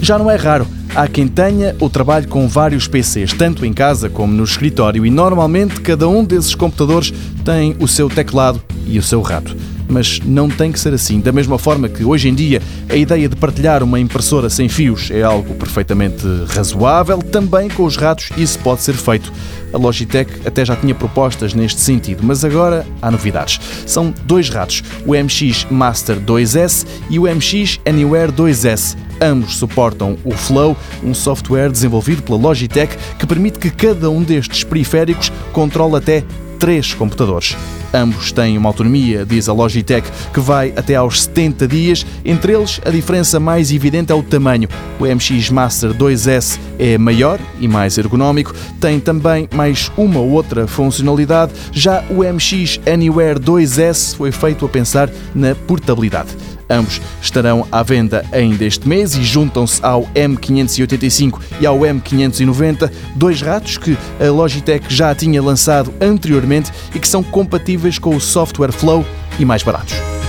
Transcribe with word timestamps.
Já 0.00 0.18
não 0.18 0.30
é 0.30 0.36
raro. 0.36 0.66
Há 0.94 1.06
quem 1.06 1.28
tenha 1.28 1.76
ou 1.78 1.88
trabalhe 1.88 2.26
com 2.26 2.48
vários 2.48 2.88
PCs, 2.88 3.32
tanto 3.34 3.64
em 3.64 3.72
casa 3.72 4.08
como 4.08 4.32
no 4.32 4.42
escritório, 4.42 5.06
e 5.06 5.10
normalmente 5.10 5.80
cada 5.80 6.08
um 6.08 6.24
desses 6.24 6.54
computadores 6.54 7.12
tem 7.44 7.76
o 7.78 7.86
seu 7.86 8.08
teclado 8.08 8.60
e 8.86 8.98
o 8.98 9.02
seu 9.02 9.20
rato. 9.20 9.56
Mas 9.90 10.20
não 10.24 10.48
tem 10.48 10.70
que 10.70 10.78
ser 10.78 10.94
assim. 10.94 11.20
Da 11.20 11.32
mesma 11.32 11.58
forma 11.58 11.88
que 11.88 12.04
hoje 12.04 12.28
em 12.28 12.34
dia 12.34 12.62
a 12.88 12.94
ideia 12.94 13.28
de 13.28 13.36
partilhar 13.36 13.82
uma 13.82 13.98
impressora 13.98 14.48
sem 14.48 14.68
fios 14.68 15.10
é 15.10 15.22
algo 15.22 15.54
perfeitamente 15.54 16.24
razoável, 16.48 17.18
também 17.18 17.68
com 17.68 17.84
os 17.84 17.96
ratos 17.96 18.30
isso 18.36 18.58
pode 18.60 18.82
ser 18.82 18.94
feito. 18.94 19.32
A 19.72 19.78
Logitech 19.78 20.30
até 20.46 20.64
já 20.64 20.74
tinha 20.74 20.94
propostas 20.94 21.54
neste 21.54 21.80
sentido, 21.80 22.22
mas 22.24 22.44
agora 22.44 22.86
há 23.00 23.10
novidades. 23.10 23.60
São 23.86 24.12
dois 24.24 24.48
ratos, 24.48 24.82
o 25.06 25.12
MX 25.12 25.66
Master 25.70 26.20
2S 26.20 26.86
e 27.08 27.18
o 27.18 27.22
MX 27.22 27.80
Anywhere 27.86 28.32
2S. 28.32 28.96
Ambos 29.20 29.56
suportam 29.56 30.16
o 30.24 30.32
Flow, 30.32 30.76
um 31.04 31.12
software 31.12 31.70
desenvolvido 31.70 32.22
pela 32.22 32.38
Logitech 32.38 32.96
que 33.18 33.26
permite 33.26 33.58
que 33.58 33.70
cada 33.70 34.08
um 34.08 34.22
destes 34.22 34.64
periféricos 34.64 35.30
controle 35.52 35.96
até 35.96 36.24
três 36.60 36.92
computadores. 36.92 37.56
Ambos 37.92 38.30
têm 38.30 38.56
uma 38.56 38.68
autonomia, 38.68 39.24
diz 39.26 39.48
a 39.48 39.52
Logitech, 39.52 40.08
que 40.32 40.38
vai 40.38 40.72
até 40.76 40.94
aos 40.94 41.22
70 41.22 41.66
dias. 41.66 42.06
Entre 42.24 42.52
eles, 42.52 42.80
a 42.84 42.90
diferença 42.90 43.40
mais 43.40 43.72
evidente 43.72 44.12
é 44.12 44.14
o 44.14 44.22
tamanho. 44.22 44.68
O 45.00 45.04
MX 45.04 45.50
Master 45.50 45.92
2S 45.92 46.60
é 46.78 46.96
maior 46.98 47.40
e 47.58 47.66
mais 47.66 47.98
ergonómico, 47.98 48.54
tem 48.80 49.00
também 49.00 49.48
mais 49.52 49.90
uma 49.96 50.20
ou 50.20 50.30
outra 50.30 50.66
funcionalidade. 50.66 51.52
Já 51.72 52.04
o 52.10 52.22
MX 52.22 52.78
Anywhere 52.86 53.40
2S 53.40 54.14
foi 54.14 54.30
feito 54.30 54.64
a 54.64 54.68
pensar 54.68 55.10
na 55.34 55.54
portabilidade. 55.54 56.28
Ambos 56.70 57.00
estarão 57.20 57.66
à 57.72 57.82
venda 57.82 58.24
ainda 58.30 58.64
este 58.64 58.88
mês 58.88 59.16
e 59.16 59.24
juntam-se 59.24 59.84
ao 59.84 60.04
M585 60.14 61.40
e 61.60 61.66
ao 61.66 61.80
M590, 61.80 62.90
dois 63.16 63.42
ratos 63.42 63.76
que 63.76 63.98
a 64.20 64.30
Logitech 64.30 64.86
já 64.88 65.12
tinha 65.14 65.42
lançado 65.42 65.92
anteriormente 66.00 66.70
e 66.94 67.00
que 67.00 67.08
são 67.08 67.22
compatíveis 67.22 67.98
com 67.98 68.14
o 68.14 68.20
software 68.20 68.72
Flow 68.72 69.04
e 69.38 69.44
mais 69.44 69.64
baratos. 69.64 70.19